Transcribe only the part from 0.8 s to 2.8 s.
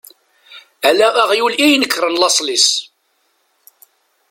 Ala aɣyul i inekren lasel-is.